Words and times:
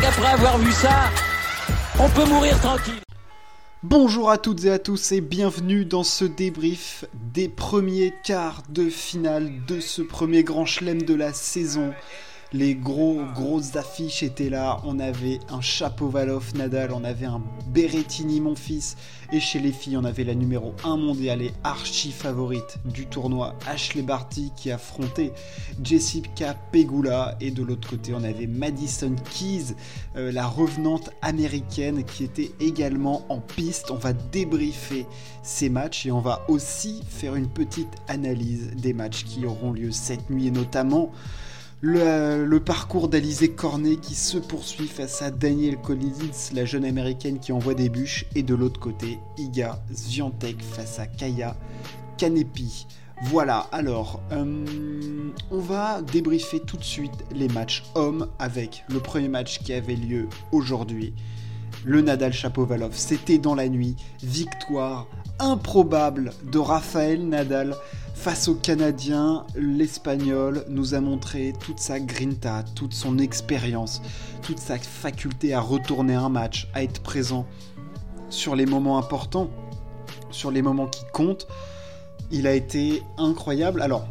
qu'après 0.00 0.32
avoir 0.32 0.58
vu 0.58 0.72
ça, 0.72 1.10
on 1.98 2.08
peut 2.08 2.24
mourir 2.24 2.58
tranquille. 2.60 3.00
Bonjour 3.82 4.30
à 4.30 4.38
toutes 4.38 4.64
et 4.64 4.70
à 4.70 4.78
tous 4.78 5.12
et 5.12 5.20
bienvenue 5.20 5.84
dans 5.84 6.04
ce 6.04 6.24
débrief 6.24 7.04
des 7.12 7.48
premiers 7.48 8.14
quarts 8.24 8.62
de 8.70 8.88
finale 8.88 9.52
de 9.68 9.80
ce 9.80 10.02
premier 10.02 10.42
grand 10.42 10.64
chelem 10.64 11.02
de 11.02 11.14
la 11.14 11.32
saison. 11.32 11.92
Les 12.52 12.74
gros 12.74 13.20
grosses 13.34 13.74
affiches 13.76 14.22
étaient 14.22 14.50
là. 14.50 14.80
On 14.84 15.00
avait 15.00 15.40
un 15.48 15.60
Chapovalov 15.60 16.54
Nadal, 16.56 16.92
on 16.92 17.02
avait 17.02 17.26
un 17.26 17.42
Berrettini 17.68 18.40
mon 18.40 18.54
fils. 18.54 18.96
Et 19.32 19.40
chez 19.40 19.58
les 19.58 19.72
filles, 19.72 19.96
on 19.96 20.04
avait 20.04 20.22
la 20.22 20.34
numéro 20.34 20.74
1 20.84 20.96
mondiale 20.96 21.42
et 21.42 21.52
archi 21.64 22.12
favorite 22.12 22.78
du 22.84 23.06
tournoi 23.06 23.56
Ashley 23.66 24.02
Barty 24.02 24.52
qui 24.54 24.70
affrontait 24.70 25.32
Jessica 25.82 26.54
Pegula. 26.70 27.36
Et 27.40 27.50
de 27.50 27.62
l'autre 27.64 27.88
côté, 27.88 28.12
on 28.14 28.22
avait 28.22 28.46
Madison 28.46 29.16
Keys, 29.16 29.74
euh, 30.16 30.30
la 30.30 30.46
revenante 30.46 31.10
américaine 31.22 32.04
qui 32.04 32.22
était 32.22 32.52
également 32.60 33.24
en 33.28 33.40
piste. 33.40 33.90
On 33.90 33.96
va 33.96 34.12
débriefer 34.12 35.06
ces 35.42 35.68
matchs 35.68 36.06
et 36.06 36.12
on 36.12 36.20
va 36.20 36.44
aussi 36.48 37.02
faire 37.08 37.34
une 37.34 37.48
petite 37.48 37.92
analyse 38.06 38.70
des 38.76 38.92
matchs 38.92 39.24
qui 39.24 39.44
auront 39.46 39.72
lieu 39.72 39.90
cette 39.90 40.30
nuit 40.30 40.46
et 40.46 40.50
notamment 40.52 41.10
le, 41.84 42.58
parcours 42.58 43.08
d'Alizé 43.08 43.50
Cornet 43.50 43.96
qui 43.96 44.14
se 44.14 44.38
poursuit 44.38 44.88
face 44.88 45.20
à 45.20 45.30
Daniel 45.30 45.76
Collins, 45.76 46.50
la 46.54 46.64
jeune 46.64 46.84
américaine 46.84 47.38
qui 47.38 47.52
envoie 47.52 47.74
des 47.74 47.90
bûches, 47.90 48.24
et 48.34 48.42
de 48.42 48.54
l'autre 48.54 48.80
côté, 48.80 49.18
Iga 49.36 49.82
Zviantek 49.92 50.62
face 50.62 50.98
à 50.98 51.06
Kaya 51.06 51.56
Kanepi. 52.16 52.86
Voilà, 53.24 53.66
alors, 53.70 54.22
euh, 54.32 54.64
on 55.50 55.58
va 55.58 56.00
débriefer 56.00 56.60
tout 56.60 56.78
de 56.78 56.84
suite 56.84 57.24
les 57.34 57.48
matchs 57.48 57.84
hommes 57.94 58.28
avec 58.38 58.84
le 58.88 59.00
premier 59.00 59.28
match 59.28 59.58
qui 59.58 59.72
avait 59.72 59.94
lieu 59.94 60.28
aujourd'hui. 60.52 61.12
Le 61.84 62.00
Nadal 62.00 62.32
Chapovalov, 62.32 62.92
c'était 62.94 63.38
dans 63.38 63.54
la 63.54 63.68
nuit, 63.68 63.96
victoire 64.22 65.06
improbable 65.38 66.32
de 66.50 66.58
Rafael 66.58 67.28
Nadal 67.28 67.76
Face 68.14 68.48
au 68.48 68.54
Canadien, 68.54 69.44
l'Espagnol 69.54 70.64
nous 70.68 70.94
a 70.94 71.00
montré 71.00 71.52
toute 71.60 71.78
sa 71.78 72.00
grinta, 72.00 72.64
toute 72.74 72.94
son 72.94 73.18
expérience, 73.18 74.00
toute 74.40 74.58
sa 74.58 74.78
faculté 74.78 75.52
à 75.52 75.60
retourner 75.60 76.14
un 76.14 76.30
match, 76.30 76.68
à 76.72 76.82
être 76.82 77.02
présent 77.02 77.44
sur 78.30 78.56
les 78.56 78.64
moments 78.64 78.96
importants, 78.98 79.50
sur 80.30 80.50
les 80.50 80.62
moments 80.62 80.86
qui 80.86 81.02
comptent. 81.12 81.46
Il 82.30 82.46
a 82.46 82.54
été 82.54 83.02
incroyable. 83.18 83.82
Alors, 83.82 84.06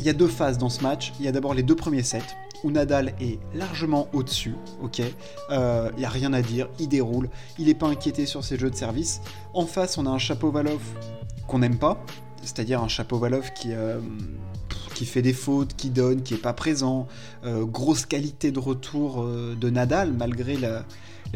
il 0.00 0.06
y 0.06 0.08
a 0.08 0.14
deux 0.14 0.26
phases 0.26 0.58
dans 0.58 0.70
ce 0.70 0.82
match. 0.82 1.12
Il 1.20 1.24
y 1.24 1.28
a 1.28 1.32
d'abord 1.32 1.54
les 1.54 1.62
deux 1.62 1.76
premiers 1.76 2.02
sets 2.02 2.22
où 2.64 2.70
Nadal 2.70 3.14
est 3.20 3.38
largement 3.54 4.08
au-dessus, 4.12 4.54
ok 4.82 5.02
euh, 5.50 5.90
Il 5.96 6.00
n'y 6.00 6.04
a 6.04 6.10
rien 6.10 6.32
à 6.32 6.42
dire, 6.42 6.68
il 6.78 6.88
déroule, 6.88 7.30
il 7.58 7.66
n'est 7.66 7.74
pas 7.74 7.86
inquiété 7.86 8.26
sur 8.26 8.44
ses 8.44 8.58
jeux 8.58 8.70
de 8.70 8.76
service. 8.76 9.20
En 9.54 9.66
face, 9.66 9.98
on 9.98 10.06
a 10.06 10.10
un 10.10 10.18
Chapeau-Valov 10.18 10.80
qu'on 11.46 11.60
n'aime 11.60 11.78
pas, 11.78 12.04
c'est-à-dire 12.42 12.82
un 12.82 12.88
Chapovalov 12.88 13.52
qui, 13.54 13.72
euh, 13.72 14.00
qui 14.94 15.06
fait 15.06 15.22
des 15.22 15.32
fautes, 15.32 15.74
qui 15.76 15.90
donne, 15.90 16.22
qui 16.22 16.34
est 16.34 16.38
pas 16.38 16.52
présent. 16.52 17.06
Euh, 17.44 17.64
grosse 17.64 18.06
qualité 18.06 18.50
de 18.50 18.58
retour 18.58 19.22
euh, 19.22 19.54
de 19.58 19.70
Nadal, 19.70 20.12
malgré 20.12 20.56
la, 20.56 20.84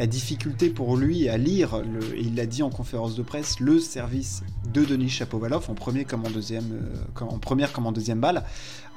difficulté 0.07 0.71
pour 0.71 0.97
lui 0.97 1.29
à 1.29 1.37
lire, 1.37 1.81
et 2.17 2.21
il 2.21 2.35
l'a 2.35 2.47
dit 2.47 2.65
en 2.65 2.71
conférence 2.71 3.15
de 3.15 3.23
presse, 3.23 3.61
le 3.61 3.79
service 3.79 4.43
de 4.73 4.85
Denis 4.85 5.09
Chapovalov 5.09 5.71
en, 5.71 5.75
premier 5.75 6.05
comme 6.05 6.27
en, 6.27 6.31
deuxième, 6.31 6.81
en 7.21 7.39
première 7.39 7.73
comme 7.73 7.87
en 7.87 7.93
deuxième 7.93 8.19
balle. 8.19 8.43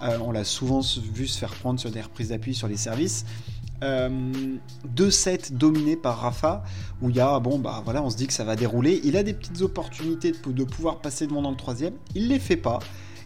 on 0.02 0.32
l'a 0.32 0.44
souvent 0.44 0.82
vu 1.14 1.28
se 1.28 1.38
faire 1.38 1.54
prendre 1.54 1.80
sur 1.80 1.92
des 1.92 2.02
reprises 2.02 2.30
d'appui 2.30 2.56
sur 2.56 2.68
les 2.68 2.78
services. 2.78 3.26
Euh, 3.84 4.10
deux 4.86 5.12
sets 5.12 5.52
dominés 5.52 5.96
par 5.96 6.20
Rafa, 6.20 6.64
où 7.02 7.10
il 7.10 7.16
y 7.16 7.20
a, 7.20 7.40
bon, 7.40 7.60
bah 7.60 7.82
voilà, 7.84 8.02
on 8.02 8.10
se 8.10 8.18
dit 8.18 8.28
que 8.28 8.34
ça 8.34 8.44
va 8.44 8.56
dérouler. 8.56 9.02
Il 9.04 9.18
a 9.18 9.24
des 9.24 9.34
petites 9.34 9.62
opportunités 9.62 10.32
de, 10.32 10.64
pouvoir 10.64 11.00
passer 11.00 11.28
devant 11.28 11.42
dans 11.42 11.52
le 11.52 11.58
troisième, 11.58 11.94
il 12.16 12.28
les 12.28 12.40
fait 12.40 12.58
pas. 12.58 12.80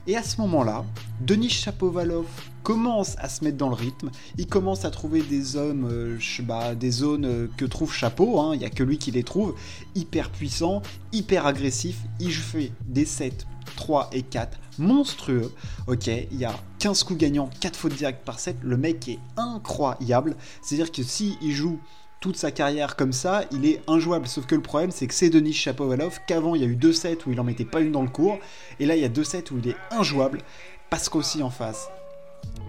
Et 0.08 0.18
à 0.18 0.24
ce 0.24 0.42
moment-là, 0.42 0.84
Denis 1.22 1.50
Chapovalov 1.50 2.26
commence 2.64 3.16
à 3.20 3.30
se 3.30 3.44
mettre 3.44 3.58
dans 3.58 3.70
le 3.70 3.76
rythme. 3.76 4.10
Il 4.38 4.48
commence 4.48 4.84
à 4.84 4.90
trouver 4.90 5.22
des 5.22 5.42
zones, 5.42 5.88
euh, 5.92 6.18
bah, 6.42 6.74
des 6.74 6.90
zones 6.90 7.26
euh, 7.26 7.48
que 7.56 7.66
trouve 7.66 7.94
Chapeau. 7.94 8.40
Hein. 8.40 8.52
Il 8.54 8.60
n'y 8.60 8.66
a 8.66 8.72
que 8.72 8.84
lui 8.84 8.98
qui 8.98 9.12
les 9.12 9.24
trouve. 9.24 9.54
Hyper 9.94 10.32
puissant, 10.32 10.82
hyper 11.14 11.46
agressif. 11.46 12.00
Il 12.20 12.32
fait 12.32 12.72
des 12.88 13.06
sets 13.06 13.46
3 13.76 14.10
et 14.12 14.24
4 14.24 14.60
monstrueux. 14.80 15.52
Ok, 15.88 16.08
il 16.08 16.38
y 16.38 16.46
a 16.46 16.56
15 16.82 17.04
coups 17.04 17.20
gagnants, 17.20 17.52
4 17.60 17.76
fautes 17.76 17.94
directes 17.94 18.26
par 18.26 18.40
set. 18.40 18.58
Le 18.64 18.76
mec 18.76 19.08
est 19.08 19.20
incroyable. 19.38 20.36
C'est-à-dire 20.64 20.92
que 20.92 21.04
si 21.04 21.38
il 21.40 21.52
joue 21.52 21.80
toute 22.20 22.38
sa 22.38 22.50
carrière 22.50 22.96
comme 22.96 23.14
ça, 23.14 23.44
il 23.52 23.68
est 23.68 23.84
injouable. 23.88 24.28
Sauf 24.28 24.48
que 24.48 24.56
le 24.56 24.64
problème, 24.64 24.90
c'est 24.90 25.06
que 25.06 25.14
c'est 25.14 25.30
Denis 25.30 25.54
Chapovalov, 25.54 26.18
qu'avant 26.26 26.56
il 26.56 26.62
y 26.62 26.66
a 26.66 26.68
eu 26.68 26.76
deux 26.76 26.92
sets 26.92 27.20
où 27.28 27.32
il 27.32 27.40
en 27.40 27.44
mettait 27.44 27.66
pas 27.66 27.82
une 27.82 27.92
dans 27.92 28.02
le 28.02 28.10
cours, 28.10 28.40
et 28.80 28.88
là 28.88 28.96
il 28.96 29.02
y 29.04 29.06
a 29.06 29.10
deux 29.10 29.24
sets 29.24 29.52
où 29.52 29.60
il 29.60 29.70
est 29.70 29.76
injouable, 29.92 30.42
parce 30.90 31.08
qu'aussi 31.08 31.44
en 31.44 31.52
face, 31.52 31.88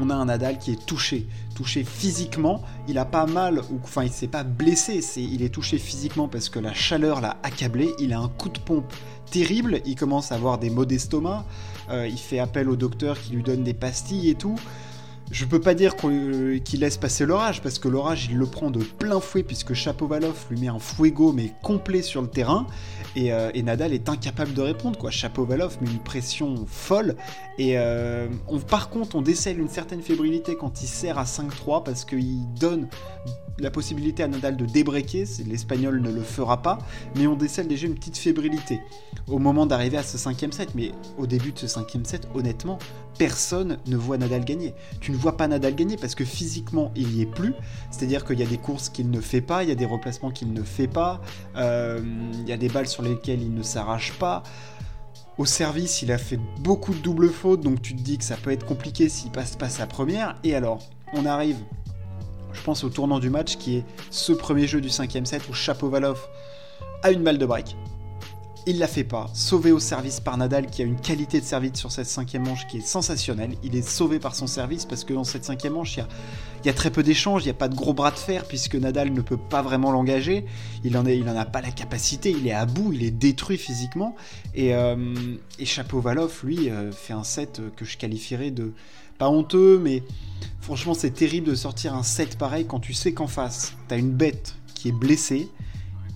on 0.00 0.10
a 0.10 0.14
un 0.14 0.26
Nadal 0.26 0.58
qui 0.58 0.72
est 0.72 0.86
touché, 0.86 1.26
touché 1.54 1.84
physiquement. 1.84 2.62
Il 2.88 2.98
a 2.98 3.04
pas 3.04 3.26
mal, 3.26 3.60
ou 3.70 3.78
enfin 3.82 4.04
il 4.04 4.10
s'est 4.10 4.26
pas 4.28 4.42
blessé, 4.42 5.00
il 5.16 5.42
est 5.42 5.50
touché 5.50 5.78
physiquement 5.78 6.28
parce 6.28 6.48
que 6.48 6.58
la 6.58 6.72
chaleur 6.72 7.20
l'a 7.20 7.36
accablé. 7.42 7.90
Il 7.98 8.12
a 8.12 8.20
un 8.20 8.28
coup 8.28 8.48
de 8.48 8.58
pompe 8.58 8.92
terrible. 9.30 9.80
Il 9.84 9.96
commence 9.96 10.32
à 10.32 10.36
avoir 10.36 10.58
des 10.58 10.70
maux 10.70 10.84
d'estomac. 10.84 11.44
Euh, 11.90 12.08
il 12.08 12.18
fait 12.18 12.38
appel 12.38 12.68
au 12.68 12.76
docteur 12.76 13.20
qui 13.20 13.32
lui 13.32 13.42
donne 13.42 13.64
des 13.64 13.74
pastilles 13.74 14.30
et 14.30 14.34
tout. 14.34 14.56
Je 15.30 15.44
peux 15.46 15.60
pas 15.60 15.74
dire 15.74 15.96
qu'il 15.96 16.80
laisse 16.80 16.98
passer 16.98 17.24
l'orage, 17.24 17.62
parce 17.62 17.78
que 17.78 17.88
l'orage, 17.88 18.28
il 18.30 18.36
le 18.36 18.46
prend 18.46 18.70
de 18.70 18.80
plein 18.80 19.20
fouet, 19.20 19.42
puisque 19.42 19.72
Chapovalov 19.72 20.46
lui 20.50 20.60
met 20.60 20.68
un 20.68 20.78
fuego, 20.78 21.32
mais 21.32 21.52
complet 21.62 22.02
sur 22.02 22.20
le 22.20 22.28
terrain, 22.28 22.66
et, 23.16 23.32
euh, 23.32 23.50
Nadal 23.62 23.94
est 23.94 24.08
incapable 24.08 24.52
de 24.52 24.60
répondre, 24.60 24.98
quoi. 24.98 25.10
Chapovalov 25.10 25.78
met 25.80 25.90
une 25.90 26.00
pression 26.00 26.66
folle, 26.66 27.16
et 27.58 27.78
euh, 27.78 28.28
par 28.68 28.90
contre, 28.90 29.16
on 29.16 29.22
décèle 29.22 29.58
une 29.58 29.68
certaine 29.68 30.02
fébrilité 30.02 30.56
quand 30.56 30.82
il 30.82 30.88
sert 30.88 31.18
à 31.18 31.24
5-3, 31.24 31.82
parce 31.82 32.04
qu'il 32.04 32.52
donne 32.54 32.88
la 33.62 33.70
possibilité 33.70 34.22
à 34.24 34.28
Nadal 34.28 34.56
de 34.56 34.66
débreaker, 34.66 35.26
l'Espagnol 35.46 36.02
ne 36.02 36.10
le 36.10 36.20
fera 36.20 36.60
pas, 36.60 36.78
mais 37.16 37.26
on 37.26 37.36
décèle 37.36 37.68
déjà 37.68 37.86
une 37.86 37.94
petite 37.94 38.18
fébrilité 38.18 38.80
au 39.28 39.38
moment 39.38 39.66
d'arriver 39.66 39.96
à 39.96 40.02
ce 40.02 40.18
cinquième 40.18 40.52
set. 40.52 40.70
Mais 40.74 40.90
au 41.16 41.26
début 41.26 41.52
de 41.52 41.58
ce 41.58 41.68
cinquième 41.68 42.04
set, 42.04 42.28
honnêtement, 42.34 42.78
personne 43.18 43.78
ne 43.86 43.96
voit 43.96 44.18
Nadal 44.18 44.44
gagner. 44.44 44.74
Tu 45.00 45.12
ne 45.12 45.16
vois 45.16 45.36
pas 45.36 45.46
Nadal 45.46 45.76
gagner 45.76 45.96
parce 45.96 46.16
que 46.16 46.24
physiquement, 46.24 46.90
il 46.96 47.08
n'y 47.08 47.22
est 47.22 47.26
plus. 47.26 47.54
C'est-à-dire 47.90 48.24
qu'il 48.24 48.40
y 48.40 48.42
a 48.42 48.46
des 48.46 48.58
courses 48.58 48.88
qu'il 48.88 49.10
ne 49.10 49.20
fait 49.20 49.40
pas, 49.40 49.62
il 49.62 49.68
y 49.68 49.72
a 49.72 49.76
des 49.76 49.86
replacements 49.86 50.32
qu'il 50.32 50.52
ne 50.52 50.62
fait 50.62 50.88
pas, 50.88 51.20
euh, 51.56 52.00
il 52.40 52.48
y 52.48 52.52
a 52.52 52.56
des 52.56 52.68
balles 52.68 52.88
sur 52.88 53.02
lesquelles 53.02 53.42
il 53.42 53.54
ne 53.54 53.62
s'arrache 53.62 54.12
pas. 54.18 54.42
Au 55.38 55.46
service, 55.46 56.02
il 56.02 56.10
a 56.12 56.18
fait 56.18 56.38
beaucoup 56.60 56.92
de 56.92 56.98
doubles 56.98 57.30
fautes, 57.30 57.62
donc 57.62 57.80
tu 57.80 57.94
te 57.94 58.02
dis 58.02 58.18
que 58.18 58.24
ça 58.24 58.36
peut 58.36 58.50
être 58.50 58.66
compliqué 58.66 59.08
s'il 59.08 59.30
passe 59.30 59.56
pas 59.56 59.68
sa 59.68 59.86
première. 59.86 60.36
Et 60.44 60.54
alors, 60.54 60.80
on 61.14 61.24
arrive 61.24 61.56
je 62.52 62.62
pense 62.62 62.84
au 62.84 62.88
tournant 62.88 63.18
du 63.18 63.30
match 63.30 63.56
qui 63.56 63.78
est 63.78 63.84
ce 64.10 64.32
premier 64.32 64.66
jeu 64.66 64.80
du 64.80 64.90
cinquième 64.90 65.26
set 65.26 65.48
où 65.48 65.54
Chapovalov 65.54 66.20
a 67.02 67.10
une 67.10 67.22
balle 67.22 67.38
de 67.38 67.46
break. 67.46 67.76
Il 68.64 68.78
la 68.78 68.86
fait 68.86 69.02
pas, 69.02 69.28
sauvé 69.34 69.72
au 69.72 69.80
service 69.80 70.20
par 70.20 70.36
Nadal 70.36 70.66
qui 70.66 70.82
a 70.82 70.84
une 70.84 71.00
qualité 71.00 71.40
de 71.40 71.44
service 71.44 71.74
sur 71.74 71.90
cette 71.90 72.06
cinquième 72.06 72.46
manche 72.46 72.68
qui 72.68 72.78
est 72.78 72.86
sensationnelle. 72.86 73.56
Il 73.64 73.74
est 73.74 73.86
sauvé 73.86 74.20
par 74.20 74.36
son 74.36 74.46
service 74.46 74.84
parce 74.84 75.02
que 75.02 75.12
dans 75.12 75.24
cette 75.24 75.44
cinquième 75.44 75.72
manche, 75.72 75.96
il 75.96 76.04
y 76.66 76.68
a, 76.68 76.72
très 76.72 76.90
peu 76.90 77.02
d'échanges, 77.02 77.42
il 77.42 77.46
n'y 77.46 77.50
a 77.50 77.54
pas 77.54 77.68
de 77.68 77.74
gros 77.74 77.92
bras 77.92 78.12
de 78.12 78.18
fer 78.18 78.44
puisque 78.46 78.76
Nadal 78.76 79.12
ne 79.12 79.20
peut 79.20 79.36
pas 79.36 79.62
vraiment 79.62 79.90
l'engager. 79.90 80.46
Il 80.84 80.96
en, 80.96 81.04
il 81.06 81.28
en 81.28 81.36
a 81.36 81.44
pas 81.44 81.60
la 81.60 81.72
capacité, 81.72 82.30
il 82.30 82.46
est 82.46 82.52
à 82.52 82.64
bout, 82.64 82.92
il 82.92 83.02
est 83.02 83.10
détruit 83.10 83.58
physiquement. 83.58 84.14
Et, 84.54 84.76
euh, 84.76 85.12
et 85.58 85.66
Chapovalov, 85.66 86.42
lui, 86.44 86.70
euh, 86.70 86.92
fait 86.92 87.14
un 87.14 87.25
set 87.25 87.60
que 87.75 87.84
je 87.84 87.98
qualifierais 87.98 88.52
de 88.52 88.75
pas 89.19 89.28
honteux, 89.28 89.81
mais 89.82 90.04
franchement, 90.60 90.94
c'est 90.94 91.10
terrible 91.10 91.48
de 91.48 91.56
sortir 91.56 91.96
un 91.96 92.04
set 92.04 92.38
pareil 92.38 92.64
quand 92.64 92.78
tu 92.78 92.92
sais 92.92 93.12
qu'en 93.12 93.26
face, 93.26 93.72
t'as 93.88 93.98
une 93.98 94.12
bête 94.12 94.54
qui 94.75 94.88
est 94.88 94.92
blessée. 94.92 95.48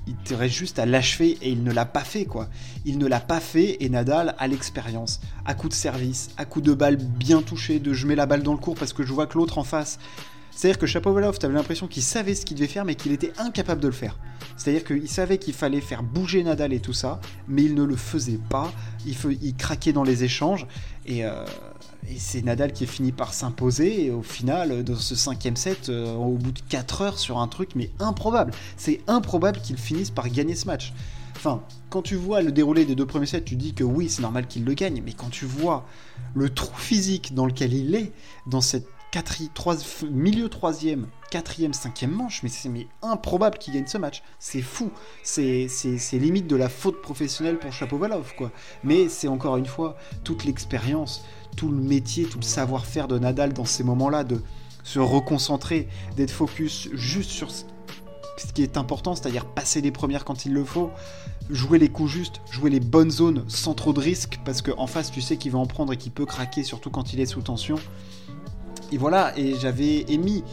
Il 0.06 0.14
te 0.17 0.35
reste 0.35 0.55
juste 0.55 0.79
à 0.79 0.87
l'achever 0.87 1.37
et 1.43 1.50
il 1.50 1.64
ne 1.64 1.73
l'a 1.73 1.85
pas 1.85 2.05
fait 2.05 2.26
quoi. 2.26 2.49
Il 2.85 2.99
ne 2.99 3.06
l'a 3.06 3.20
pas 3.20 3.41
fait 3.41 3.76
et 3.81 3.88
Nadal 3.88 4.37
a 4.38 4.47
l'expérience. 4.47 5.20
À 5.44 5.55
coup 5.55 5.69
de 5.69 5.75
service, 5.75 6.31
à 6.37 6.44
coup 6.44 6.61
de 6.61 6.75
balle 6.75 6.97
bien 6.97 7.43
touchée, 7.43 7.81
de 7.81 7.93
je 7.93 8.06
mets 8.06 8.14
la 8.14 8.26
balle 8.26 8.43
dans 8.43 8.53
le 8.53 8.58
cours 8.58 8.76
parce 8.76 8.93
que 8.93 9.03
je 9.03 9.12
vois 9.12 9.26
que 9.26 9.37
l'autre 9.37 9.58
en 9.58 9.64
face. 9.64 9.99
C'est-à-dire 10.56 10.79
que 10.79 10.87
Chapovalov, 10.87 11.38
t'avais 11.38 11.55
l'impression 11.55 11.87
qu'il 11.87 12.03
savait 12.03 12.35
ce 12.35 12.47
qu'il 12.47 12.56
devait 12.56 12.67
faire 12.67 12.87
mais 12.87 12.94
qu'il 12.94 13.12
était 13.12 13.32
incapable 13.38 13.81
de 13.81 13.88
le 13.88 13.93
faire. 13.93 14.19
C'est-à-dire 14.56 14.85
qu'il 14.85 15.08
savait 15.08 15.37
qu'il 15.37 15.53
fallait 15.53 15.82
faire 15.82 16.03
bouger 16.03 16.43
Nadal 16.43 16.73
et 16.73 16.81
tout 16.81 16.94
ça, 16.94 17.20
mais 17.47 17.62
il 17.62 17.75
ne 17.75 17.85
le 17.85 17.94
faisait 17.94 18.41
pas. 18.49 18.73
Il, 19.06 19.55
craquait 19.55 19.93
dans 19.93 20.03
les 20.03 20.25
échanges 20.25 20.67
et. 21.06 21.25
Euh, 21.25 21.44
c'est 22.19 22.43
Nadal 22.43 22.73
qui 22.73 22.85
est 22.85 22.87
fini 22.87 23.11
par 23.11 23.35
s'imposer, 23.35 24.12
au 24.12 24.23
final, 24.23 24.85
dans 24.85 24.94
ce 24.94 25.17
cinquième 25.17 25.56
set, 25.56 25.88
euh, 25.88 26.14
au 26.14 26.35
bout 26.35 26.53
de 26.53 26.61
4 26.69 27.02
heures 27.02 27.19
sur 27.19 27.38
un 27.38 27.49
truc, 27.49 27.70
mais 27.75 27.91
improbable. 27.99 28.52
C'est 28.76 29.00
improbable 29.09 29.61
qu'il 29.61 29.76
finisse 29.76 30.11
par 30.11 30.29
gagner 30.29 30.55
ce 30.55 30.67
match. 30.67 30.93
Enfin, 31.35 31.62
quand 31.91 32.02
tu 32.02 32.14
vois 32.14 32.43
le 32.43 32.52
déroulé 32.52 32.85
des 32.85 32.94
deux 32.94 33.06
premiers 33.06 33.26
sets, 33.26 33.43
tu 33.43 33.56
dis 33.56 33.75
que 33.75 33.85
oui, 33.85 34.09
c'est 34.09 34.23
normal 34.23 34.47
qu'il 34.47 34.64
le 34.64 34.75
gagne, 34.75 35.02
mais 35.05 35.12
quand 35.12 35.31
tu 35.31 35.47
vois 35.47 35.85
le 36.35 36.49
trou 36.49 36.76
physique 36.76 37.35
dans 37.35 37.47
lequel 37.47 37.75
il 37.75 37.94
est, 37.94 38.12
dans 38.47 38.61
cette 38.61 38.87
milieu 40.11 40.49
troisième, 40.49 41.06
quatrième, 41.31 41.73
cinquième 41.73 42.11
manche, 42.11 42.43
mais 42.43 42.49
c'est 42.49 42.70
improbable 43.03 43.58
qu'il 43.58 43.73
gagne 43.75 43.87
ce 43.87 43.99
match. 43.99 44.23
C'est 44.38 44.62
fou. 44.62 44.91
C'est 45.23 45.69
limite 46.12 46.47
de 46.47 46.56
la 46.56 46.69
faute 46.69 47.00
professionnelle 47.00 47.58
pour 47.58 47.73
Chapovalov, 47.73 48.35
quoi. 48.37 48.50
Mais 48.85 49.08
c'est 49.08 49.29
encore 49.29 49.56
une 49.56 49.67
fois 49.67 49.97
toute 50.23 50.44
l'expérience, 50.44 51.25
tout 51.56 51.70
le 51.70 51.81
métier, 51.81 52.25
tout 52.25 52.38
le 52.38 52.44
savoir-faire 52.44 53.08
de 53.08 53.19
Nadal 53.19 53.53
dans 53.53 53.64
ces 53.64 53.85
moments-là, 53.85 54.23
de 54.25 54.43
se 54.85 54.99
reconcentrer, 54.99 55.88
d'être 56.17 56.31
focus 56.31 56.88
juste 56.93 57.31
sur 57.31 57.50
ce 57.50 57.64
qui 58.55 58.62
est 58.62 58.76
important, 58.76 59.14
c'est-à-dire 59.14 59.47
passer 59.47 59.81
les 59.81 59.91
premières 59.91 60.25
quand 60.25 60.44
il 60.44 60.52
le 60.52 60.62
faut, 60.62 60.91
jouer 61.49 61.79
les 61.79 61.88
coups 61.88 62.11
justes, 62.11 62.43
jouer 62.50 62.70
les 62.70 62.81
bonnes 62.81 63.11
zones 63.11 63.44
sans 63.49 63.73
trop 63.73 63.93
de 63.94 64.00
risques, 64.00 64.38
parce 64.44 64.61
qu'en 64.62 64.87
face, 64.87 65.11
tu 65.11 65.23
sais 65.23 65.38
qu'il 65.38 65.52
va 65.52 65.59
en 65.59 65.67
prendre 65.67 65.93
et 65.94 65.97
qu'il 65.97 66.12
peut 66.12 66.26
craquer, 66.26 66.62
surtout 66.62 66.91
quand 66.91 67.14
il 67.14 67.20
est 67.20 67.26
sous 67.26 67.41
tension. 67.41 67.76
Et 68.93 68.99
voilà, 68.99 69.37
et 69.37 69.55
j'avais 69.56 70.05
émis 70.09 70.44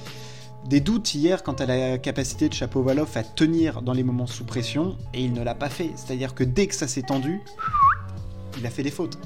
des 0.66 0.80
doutes 0.80 1.14
hier 1.14 1.44
quant 1.44 1.54
à 1.54 1.66
la 1.66 1.98
capacité 1.98 2.50
de 2.50 2.54
Chapovalov 2.54 3.10
à 3.16 3.24
tenir 3.24 3.82
dans 3.82 3.94
les 3.94 4.04
moments 4.04 4.28
sous 4.28 4.46
pression, 4.46 4.98
et 5.14 5.24
il 5.24 5.34
ne 5.34 5.44
l'a 5.44 5.56
pas 5.56 5.70
fait. 5.70 5.92
C'est-à-dire 5.96 6.34
que 6.34 6.44
dès 6.44 6.68
que 6.68 6.76
ça 6.76 6.88
s'est 6.88 7.02
tendu, 7.04 7.42
il 8.58 8.66
a 8.66 8.70
fait 8.70 8.84
des 8.84 8.92
fautes. 8.92 9.18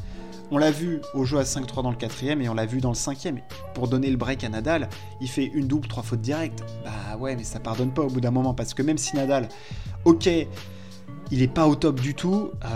On 0.49 0.57
l'a 0.57 0.71
vu 0.71 1.01
au 1.13 1.25
jeu 1.25 1.37
à 1.37 1.43
5-3 1.43 1.83
dans 1.83 1.91
le 1.91 1.97
quatrième 1.97 2.41
et 2.41 2.47
on 2.47 2.53
l'a 2.53 2.65
vu 2.65 2.79
dans 2.79 2.89
le 2.89 2.95
cinquième. 2.95 3.39
Pour 3.73 3.89
donner 3.89 4.09
le 4.09 4.15
break 4.15 4.45
à 4.45 4.49
Nadal, 4.49 4.89
il 5.19 5.29
fait 5.29 5.45
une 5.45 5.67
double, 5.67 5.87
trois 5.87 6.03
fautes 6.03 6.21
directes. 6.21 6.63
Bah 6.85 7.17
ouais, 7.17 7.35
mais 7.35 7.43
ça 7.43 7.59
pardonne 7.59 7.91
pas 7.91 8.03
au 8.03 8.07
bout 8.07 8.21
d'un 8.21 8.31
moment 8.31 8.53
parce 8.53 8.73
que 8.73 8.81
même 8.81 8.97
si 8.97 9.15
Nadal, 9.17 9.49
ok, 10.05 10.29
il 11.31 11.41
est 11.41 11.47
pas 11.47 11.67
au 11.67 11.75
top 11.75 11.99
du 11.99 12.13
tout. 12.13 12.51
Euh, 12.63 12.67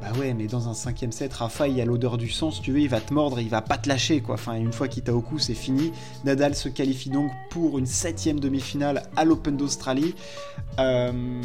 bah 0.00 0.18
ouais, 0.18 0.34
mais 0.34 0.46
dans 0.46 0.68
un 0.68 0.74
cinquième 0.74 1.12
set, 1.12 1.32
Rafa, 1.34 1.68
il 1.68 1.80
a 1.80 1.84
l'odeur 1.84 2.18
du 2.18 2.28
sang, 2.30 2.50
si 2.50 2.60
tu 2.60 2.72
veux, 2.72 2.80
il 2.80 2.88
va 2.88 3.00
te 3.00 3.14
mordre, 3.14 3.40
il 3.40 3.48
va 3.48 3.62
pas 3.62 3.78
te 3.78 3.88
lâcher, 3.88 4.20
quoi. 4.20 4.34
Enfin, 4.34 4.54
une 4.54 4.72
fois 4.72 4.88
qu'il 4.88 5.02
t'a 5.02 5.14
au 5.14 5.20
cou, 5.20 5.38
c'est 5.38 5.54
fini. 5.54 5.92
Nadal 6.24 6.54
se 6.54 6.68
qualifie 6.68 7.10
donc 7.10 7.30
pour 7.50 7.78
une 7.78 7.86
septième 7.86 8.40
demi-finale 8.40 9.04
à 9.16 9.24
l'Open 9.24 9.56
d'Australie. 9.56 10.14
Euh, 10.78 11.42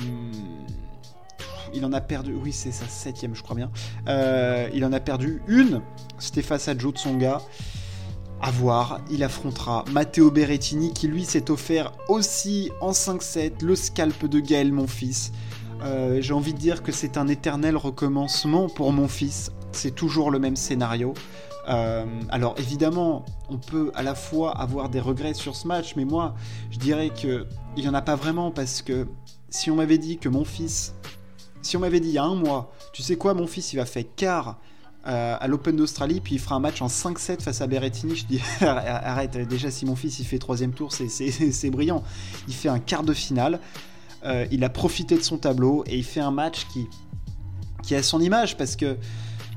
il 1.74 1.86
en 1.86 1.94
a 1.94 2.02
perdu, 2.02 2.34
oui, 2.34 2.52
c'est 2.52 2.72
sa 2.72 2.88
septième, 2.88 3.36
je 3.36 3.44
crois 3.44 3.56
bien. 3.56 3.70
Euh, 4.08 4.70
il 4.74 4.84
en 4.86 4.94
a 4.94 5.00
perdu 5.00 5.42
une. 5.48 5.82
C'était 6.18 6.42
face 6.42 6.68
à 6.68 6.78
Joe 6.78 6.94
Tsonga. 6.94 7.42
À 8.40 8.52
voir, 8.52 9.02
il 9.10 9.24
affrontera 9.24 9.84
Matteo 9.92 10.30
Berrettini 10.30 10.94
qui 10.94 11.08
lui 11.08 11.26
s'est 11.26 11.50
offert 11.50 11.92
aussi 12.08 12.72
en 12.82 12.92
5-7 12.92 13.64
le 13.64 13.76
scalp 13.76 14.26
de 14.26 14.40
Gaël 14.40 14.72
Monfils. 14.72 15.32
Euh, 15.84 16.22
j'ai 16.22 16.34
envie 16.34 16.54
de 16.54 16.60
dire 16.60 16.84
que 16.84 16.92
c'est 16.92 17.18
un 17.18 17.28
éternel 17.28 17.78
recommencement 17.78 18.68
pour 18.70 18.92
mon 18.92 19.08
fils. 19.08 19.52
C'est 19.72 19.94
toujours 19.94 20.32
le 20.32 20.40
même 20.40 20.56
scénario. 20.56 21.14
Euh, 21.70 22.06
alors 22.30 22.56
évidemment, 22.58 23.26
on 23.50 23.58
peut 23.58 23.92
à 23.94 24.02
la 24.02 24.16
fois 24.16 24.58
avoir 24.58 24.90
des 24.90 25.00
regrets 25.00 25.34
sur 25.34 25.56
ce 25.56 25.68
match, 25.68 25.96
mais 25.96 26.06
moi, 26.06 26.34
je 26.72 26.80
dirais 26.80 27.10
que 27.10 27.46
il 27.76 27.84
y 27.84 27.90
en 27.90 27.94
a 27.94 28.02
pas 28.02 28.16
vraiment 28.16 28.52
parce 28.52 28.82
que 28.82 29.08
si 29.50 29.70
on 29.70 29.76
m'avait 29.76 29.98
dit 29.98 30.18
que 30.18 30.30
mon 30.30 30.46
fils, 30.46 30.96
si 31.62 31.76
on 31.76 31.82
m'avait 31.82 32.00
dit 32.00 32.10
il 32.10 32.14
y 32.14 32.18
a 32.18 32.24
un 32.24 32.36
mois, 32.36 32.72
tu 32.94 33.04
sais 33.04 33.18
quoi, 33.18 33.34
mon 33.34 33.48
fils, 33.48 33.74
il 33.74 33.76
va 33.76 33.86
faire 33.86 34.06
quart 34.16 34.60
euh, 35.08 35.38
à 35.40 35.48
l'Open 35.48 35.76
d'Australie, 35.76 36.22
puis 36.22 36.36
il 36.36 36.40
fera 36.40 36.56
un 36.56 36.60
match 36.60 36.82
en 36.82 36.88
5-7 36.88 37.42
face 37.42 37.62
à 37.62 37.68
Berrettini. 37.68 38.16
Je 38.16 38.26
dis 38.26 38.42
arrête, 38.62 39.38
déjà 39.48 39.70
si 39.70 39.86
mon 39.86 39.96
fils 39.96 40.20
il 40.20 40.26
fait 40.26 40.40
troisième 40.40 40.72
tour, 40.72 40.92
c'est 40.94 41.70
brillant. 41.70 42.04
Il 42.48 42.54
fait 42.54 42.70
un 42.70 42.80
quart 42.80 43.04
de 43.04 43.14
finale. 43.14 43.60
Euh, 44.28 44.46
il 44.52 44.64
a 44.64 44.70
profité 44.70 45.16
de 45.16 45.24
son 45.24 45.38
tableau 45.38 45.84
et 45.88 45.98
il 45.98 46.04
fait 46.04 46.20
un 46.20 46.32
match 46.32 46.68
qui, 46.72 46.88
qui 47.84 47.96
a 47.96 48.04
son 48.04 48.20
image 48.20 48.58
parce 48.58 48.76
que 48.76 48.98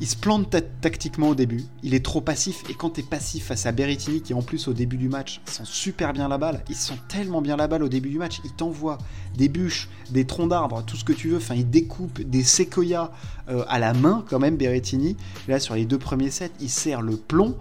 il 0.01 0.07
se 0.07 0.17
plante 0.17 0.57
tactiquement 0.81 1.29
au 1.29 1.35
début, 1.35 1.63
il 1.83 1.93
est 1.93 2.03
trop 2.03 2.23
passif, 2.23 2.63
et 2.71 2.75
quand 2.75 2.89
t'es 2.91 3.03
passif 3.03 3.45
face 3.45 3.67
à 3.67 3.73
Berrettini, 3.73 4.23
qui 4.23 4.33
en 4.33 4.41
plus 4.41 4.67
au 4.67 4.73
début 4.73 4.97
du 4.97 5.11
match 5.11 5.43
sent 5.45 5.65
super 5.67 6.15
bien 6.15 6.27
la 6.27 6.39
balle, 6.39 6.65
il 6.71 6.75
sent 6.75 6.95
tellement 7.09 7.43
bien 7.43 7.57
la 7.57 7.69
balle 7.69 7.83
au 7.83 7.89
début 7.91 8.09
du 8.09 8.17
match, 8.17 8.41
il 8.45 8.51
t'envoie 8.53 8.97
des 9.37 9.51
bûches, 9.51 9.91
des 10.11 10.25
troncs 10.25 10.49
d'arbres, 10.49 10.83
tout 10.87 10.97
ce 10.97 11.05
que 11.05 11.13
tu 11.13 11.29
veux, 11.29 11.37
enfin 11.37 11.55
il 11.55 11.69
découpe 11.69 12.23
des 12.23 12.43
séquoias 12.43 13.11
euh, 13.51 13.63
à 13.69 13.79
la 13.79 13.93
main 13.93 14.25
quand 14.27 14.39
même 14.39 14.57
Berrettini, 14.57 15.19
là 15.49 15.61
sur 15.61 15.75
les 15.75 15.85
deux 15.85 15.99
premiers 15.99 16.31
sets, 16.31 16.53
il 16.61 16.71
sert 16.71 17.03
le 17.03 17.17
plomb, 17.17 17.55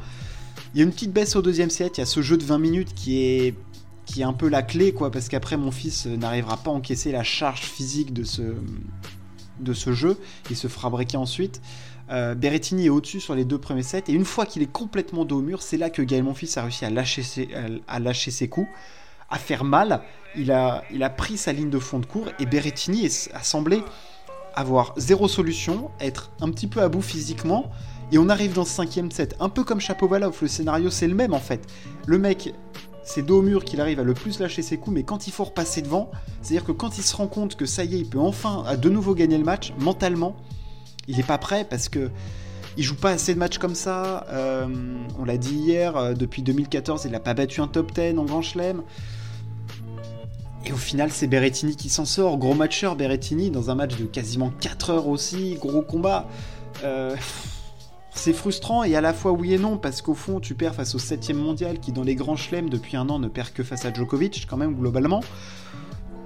il 0.74 0.78
y 0.78 0.82
a 0.82 0.86
une 0.86 0.92
petite 0.92 1.12
baisse 1.12 1.36
au 1.36 1.42
deuxième 1.42 1.70
set, 1.70 1.98
il 1.98 2.02
y 2.02 2.04
a 2.04 2.06
ce 2.06 2.22
jeu 2.22 2.38
de 2.38 2.46
20 2.46 2.58
minutes 2.58 2.94
qui 2.94 3.22
est 3.22 3.56
qui 4.10 4.22
est 4.22 4.26
un 4.26 4.34
peu 4.34 4.50
la 4.50 4.64
clé, 4.64 4.92
quoi, 4.92 5.12
parce 5.12 5.30
qu'après 5.30 5.56
mon 5.56 5.70
fils 5.70 6.08
euh, 6.08 6.18
n'arrivera 6.18 6.58
pas 6.58 6.72
à 6.72 6.74
encaisser 6.74 7.12
la 7.12 7.24
charge 7.24 7.62
physique 7.62 8.12
de 8.12 8.24
ce, 8.24 8.42
de 9.60 9.74
ce 9.74 9.94
jeu, 9.94 10.18
il 10.50 10.56
se 10.56 10.68
fera 10.68 10.90
breaker 10.90 11.18
ensuite. 11.18 11.62
Euh, 12.10 12.34
Berrettini 12.34 12.88
est 12.88 12.90
au-dessus 12.90 13.20
sur 13.20 13.36
les 13.36 13.46
deux 13.46 13.60
premiers 13.60 13.84
sets, 13.84 14.06
et 14.08 14.14
une 14.14 14.26
fois 14.26 14.48
qu'il 14.48 14.64
est 14.64 14.72
complètement 14.72 15.26
dos 15.26 15.38
au 15.38 15.42
mur, 15.42 15.62
c'est 15.62 15.78
là 15.78 15.92
que 15.92 16.02
Gaël 16.02 16.24
Monfils 16.24 16.58
a 16.58 16.64
réussi 16.64 16.86
à 16.86 16.90
lâcher 16.90 17.22
ses, 17.22 17.50
à 17.88 18.00
lâcher 18.00 18.32
ses 18.32 18.48
coups, 18.48 18.68
à 19.30 19.38
faire 19.38 19.64
mal. 19.64 20.02
Il 20.36 20.52
a, 20.52 20.84
il 20.92 21.04
a 21.04 21.12
pris 21.12 21.38
sa 21.38 21.54
ligne 21.54 21.70
de 21.70 21.80
fond 21.80 22.00
de 22.00 22.08
cours, 22.08 22.30
et 22.40 22.48
Berrettini 22.48 23.08
a 23.34 23.44
semblé 23.44 23.84
avoir 24.56 24.96
zéro 24.98 25.28
solution, 25.28 25.92
être 26.00 26.32
un 26.42 26.50
petit 26.50 26.68
peu 26.68 26.82
à 26.82 26.90
bout 26.90 27.04
physiquement, 27.04 27.70
et 28.12 28.18
on 28.18 28.28
arrive 28.28 28.54
dans 28.54 28.66
ce 28.66 28.74
cinquième 28.74 29.12
set, 29.12 29.36
un 29.40 29.50
peu 29.50 29.64
comme 29.64 29.80
Chapovalov, 29.80 30.36
le 30.42 30.48
scénario 30.48 30.90
c'est 30.90 31.08
le 31.08 31.14
même 31.14 31.36
en 31.36 31.40
fait. 31.40 31.68
Le 32.08 32.18
mec 32.18 32.56
c'est 33.10 33.24
dos 33.24 33.40
au 33.40 33.42
mur 33.42 33.66
qu'il 33.66 33.82
arrive 33.82 34.00
à 34.00 34.04
le 34.04 34.14
plus 34.14 34.40
lâcher 34.40 34.62
ses 34.62 34.78
coups, 34.78 34.94
mais 34.94 35.02
quand 35.02 35.26
il 35.26 35.34
faut 35.34 35.44
repasser 35.44 35.82
devant, 35.82 36.12
c'est-à-dire 36.44 36.64
que 36.64 36.72
quand 36.72 37.00
il 37.00 37.04
se 37.04 37.16
rend 37.16 37.26
compte 37.26 37.56
que 37.56 37.66
ça 37.66 37.84
y 37.84 37.96
est, 37.96 37.98
il 37.98 38.06
peut 38.08 38.20
enfin 38.20 38.64
à 38.68 38.78
de 38.78 38.88
nouveau 38.88 39.16
gagner 39.16 39.40
le 39.40 39.44
match, 39.44 39.74
mentalement, 39.80 40.36
il 41.08 41.18
n'est 41.18 41.24
pas 41.24 41.40
prêt 41.40 41.66
parce 41.68 41.90
que 41.90 42.12
il 42.78 42.84
joue 42.84 42.96
pas 42.96 43.10
assez 43.10 43.34
de 43.34 43.40
matchs 43.40 43.58
comme 43.58 43.74
ça. 43.74 44.28
Euh, 44.30 44.68
on 45.18 45.26
l'a 45.26 45.38
dit 45.38 45.56
hier, 45.56 45.98
euh, 45.98 46.14
depuis 46.14 46.44
2014, 46.44 47.06
il 47.06 47.12
n'a 47.12 47.20
pas 47.20 47.34
battu 47.34 47.62
un 47.62 47.68
top 47.68 47.92
10 47.94 48.16
en 48.20 48.26
Grand 48.26 48.44
Chelem. 48.44 48.84
Et 50.68 50.72
au 50.72 50.78
final, 50.78 51.10
c'est 51.12 51.26
Berrettini 51.26 51.76
qui 51.76 51.90
s'en 51.90 52.06
sort. 52.06 52.38
Gros 52.38 52.54
matcheur, 52.54 52.96
Berrettini, 52.96 53.50
dans 53.50 53.72
un 53.72 53.76
match 53.76 53.98
de 53.98 54.06
quasiment 54.06 54.52
4 54.62 54.92
heures 54.92 55.08
aussi. 55.08 55.56
Gros 55.60 55.82
combat. 55.82 56.28
Euh, 56.84 57.16
c'est 58.20 58.34
frustrant 58.34 58.84
et 58.84 58.96
à 58.96 59.02
la 59.02 59.14
fois 59.14 59.32
oui 59.32 59.54
et 59.54 59.58
non, 59.58 59.78
parce 59.78 60.02
qu'au 60.02 60.14
fond, 60.14 60.40
tu 60.40 60.54
perds 60.54 60.76
face 60.76 60.94
au 60.94 61.00
7 61.00 61.34
mondial 61.34 61.80
qui, 61.80 61.92
dans 61.92 62.04
les 62.04 62.16
grands 62.16 62.36
chelems 62.36 62.70
depuis 62.70 62.98
un 62.98 63.08
an, 63.10 63.18
ne 63.18 63.28
perd 63.28 63.52
que 63.52 63.64
face 63.64 63.86
à 63.86 63.94
Djokovic, 63.94 64.46
quand 64.50 64.58
même, 64.58 64.76
globalement. 64.76 65.22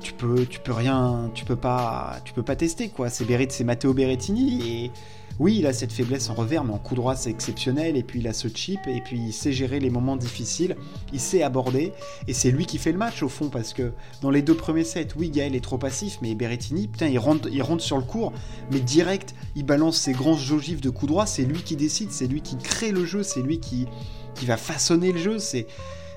Tu 0.02 0.12
peux, 0.14 0.46
tu 0.46 0.60
peux 0.60 0.74
rien, 0.74 1.30
tu 1.34 1.46
peux 1.46 1.56
pas, 1.56 2.20
tu 2.26 2.34
peux 2.34 2.44
pas 2.44 2.56
tester, 2.56 2.90
quoi. 2.90 3.10
C'est 3.10 3.26
c'est 3.52 3.64
Matteo 3.64 3.94
Berrettini 3.94 4.70
et 4.70 4.92
oui, 5.40 5.58
il 5.60 5.66
a 5.66 5.74
cette 5.74 5.92
faiblesse 5.92 6.30
en 6.30 6.34
revers, 6.34 6.64
mais 6.64 6.74
en 6.74 6.78
coup 6.78 6.96
droit, 6.96 7.16
c'est 7.16 7.30
exceptionnel. 7.30 7.98
Et 7.98 8.04
puis, 8.04 8.20
il 8.20 8.28
a 8.28 8.34
ce 8.34 8.48
chip, 8.48 8.80
et 8.88 9.02
puis 9.02 9.18
il 9.18 9.34
sait 9.34 9.52
gérer 9.52 9.80
les 9.80 9.90
moments 9.90 10.16
difficiles, 10.16 10.76
il 11.12 11.20
sait 11.20 11.44
aborder, 11.44 11.94
et 12.28 12.34
c'est 12.34 12.52
lui 12.52 12.66
qui 12.66 12.78
fait 12.78 12.92
le 12.92 12.98
match, 12.98 13.24
au 13.24 13.30
fond, 13.30 13.50
parce 13.50 13.74
que 13.74 13.94
dans 14.22 14.30
les 14.30 14.42
deux 14.42 14.56
premiers 14.56 14.84
sets, 14.84 15.10
oui, 15.18 15.30
Gaël 15.30 15.56
est 15.56 15.64
trop 15.64 15.78
passif, 15.78 16.20
mais 16.22 16.36
Berrettini, 16.36 16.88
putain, 16.88 17.08
il 17.08 17.20
rentre, 17.20 17.50
il 17.52 17.64
sur 17.80 17.98
le 17.98 18.04
cours, 18.04 18.34
mais 18.72 18.80
direct, 18.80 19.34
il 19.56 19.66
balance 19.66 19.98
ses 19.98 20.12
grands 20.12 20.38
jogifs 20.38 20.82
de 20.82 20.90
coup 20.90 21.08
droit, 21.08 21.26
c'est 21.26 21.44
lui 21.44 21.62
qui 21.64 21.76
décide, 21.76 22.12
c'est 22.12 22.28
lui 22.28 22.42
qui 22.42 22.58
crée 22.58 22.92
le 22.92 23.06
jeu, 23.06 23.24
c'est 23.24 23.42
lui 23.42 23.60
qui, 23.60 23.88
qui 24.36 24.46
va 24.46 24.58
façonner 24.58 25.12
le 25.12 25.18
jeu, 25.18 25.40
c'est, 25.40 25.66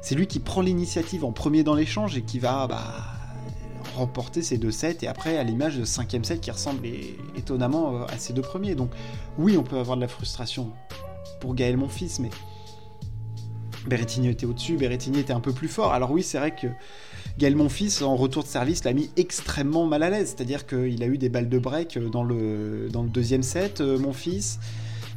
c'est 0.02 0.14
lui 0.14 0.26
qui 0.26 0.38
prend 0.38 0.60
l'initiative 0.60 1.24
en 1.24 1.32
premier 1.32 1.62
dans 1.62 1.74
l'échange 1.74 2.16
et 2.16 2.22
qui 2.22 2.38
va, 2.38 2.66
bah, 2.66 3.15
remporter 3.96 4.42
ces 4.42 4.58
deux 4.58 4.70
sets 4.70 4.98
et 5.02 5.08
après 5.08 5.38
à 5.38 5.44
l'image 5.44 5.76
de 5.76 5.84
cinquième 5.84 6.24
set 6.24 6.40
qui 6.40 6.50
ressemble 6.50 6.86
étonnamment 7.36 7.96
euh, 7.96 8.04
à 8.06 8.18
ces 8.18 8.32
deux 8.32 8.42
premiers. 8.42 8.74
Donc 8.74 8.90
oui, 9.38 9.56
on 9.56 9.62
peut 9.62 9.78
avoir 9.78 9.96
de 9.96 10.02
la 10.02 10.08
frustration 10.08 10.72
pour 11.40 11.54
Gaël 11.54 11.76
mon 11.76 11.88
fils, 11.88 12.20
mais 12.20 12.30
Berrettini 13.86 14.28
était 14.28 14.46
au-dessus, 14.46 14.76
Berrettini 14.76 15.20
était 15.20 15.32
un 15.32 15.40
peu 15.40 15.52
plus 15.52 15.68
fort. 15.68 15.92
Alors 15.92 16.10
oui, 16.10 16.22
c'est 16.22 16.38
vrai 16.38 16.54
que 16.54 16.66
Gaël 17.38 17.56
mon 17.56 17.68
fils 17.68 18.02
en 18.02 18.16
retour 18.16 18.42
de 18.42 18.48
service 18.48 18.84
l'a 18.84 18.92
mis 18.92 19.10
extrêmement 19.16 19.86
mal 19.86 20.02
à 20.02 20.10
l'aise, 20.10 20.34
c'est-à-dire 20.36 20.66
qu'il 20.66 21.02
a 21.02 21.06
eu 21.06 21.18
des 21.18 21.28
balles 21.28 21.48
de 21.48 21.58
break 21.58 21.98
dans 22.10 22.24
le, 22.24 22.88
dans 22.90 23.02
le 23.02 23.08
deuxième 23.08 23.42
set, 23.42 23.80
euh, 23.80 23.98
mon 23.98 24.12
fils. 24.12 24.58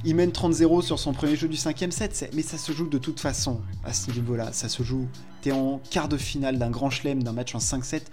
Il 0.06 0.16
mène 0.16 0.30
30-0 0.30 0.82
sur 0.82 0.98
son 0.98 1.12
premier 1.12 1.36
jeu 1.36 1.50
du 1.50 1.58
cinquième 1.58 1.92
set, 1.92 2.30
mais 2.34 2.42
ça 2.42 2.58
se 2.58 2.72
joue 2.72 2.88
de 2.88 2.98
toute 2.98 3.20
façon 3.20 3.60
à 3.84 3.92
ce 3.92 4.12
niveau-là. 4.12 4.54
Ça 4.54 4.70
se 4.70 4.82
joue. 4.82 5.08
T'es 5.42 5.52
en 5.52 5.82
quart 5.90 6.08
de 6.08 6.16
finale 6.16 6.58
d'un 6.58 6.70
grand 6.70 6.90
chelem, 6.90 7.22
d'un 7.22 7.34
match 7.34 7.54
en 7.54 7.60
5-7. 7.60 8.04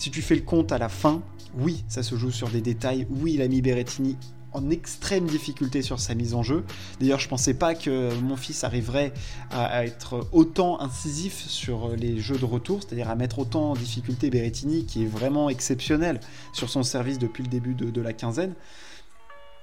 Si 0.00 0.10
tu 0.10 0.22
fais 0.22 0.34
le 0.34 0.40
compte 0.40 0.72
à 0.72 0.78
la 0.78 0.88
fin, 0.88 1.20
oui, 1.58 1.84
ça 1.86 2.02
se 2.02 2.14
joue 2.14 2.30
sur 2.30 2.48
des 2.48 2.62
détails. 2.62 3.06
Oui, 3.10 3.34
il 3.34 3.42
a 3.42 3.48
mis 3.48 3.60
Berrettini 3.60 4.16
en 4.54 4.70
extrême 4.70 5.26
difficulté 5.26 5.82
sur 5.82 6.00
sa 6.00 6.14
mise 6.14 6.32
en 6.32 6.42
jeu. 6.42 6.64
D'ailleurs, 7.00 7.20
je 7.20 7.28
pensais 7.28 7.52
pas 7.52 7.74
que 7.74 8.18
mon 8.22 8.38
fils 8.38 8.64
arriverait 8.64 9.12
à, 9.50 9.84
être 9.84 10.26
autant 10.32 10.80
incisif 10.80 11.44
sur 11.46 11.90
les 11.96 12.18
jeux 12.18 12.38
de 12.38 12.46
retour, 12.46 12.80
c'est-à-dire 12.82 13.10
à 13.10 13.14
mettre 13.14 13.40
autant 13.40 13.72
en 13.72 13.74
difficulté 13.74 14.30
Berrettini, 14.30 14.86
qui 14.86 15.02
est 15.02 15.06
vraiment 15.06 15.50
exceptionnel 15.50 16.20
sur 16.54 16.70
son 16.70 16.82
service 16.82 17.18
depuis 17.18 17.42
le 17.42 17.50
début 17.50 17.74
de, 17.74 18.00
la 18.00 18.14
quinzaine. 18.14 18.54